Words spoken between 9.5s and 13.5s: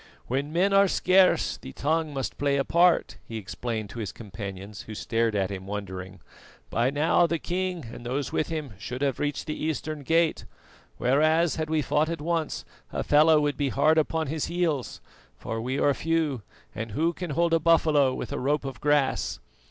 eastern gate; whereas, had we fought at once, Hafela